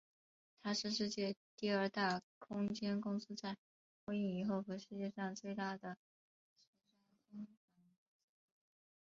[0.63, 3.55] 它是世界第二大空间公司在
[4.03, 5.95] 波音以后和世界上最大的
[7.07, 7.95] 十家国防公司之一。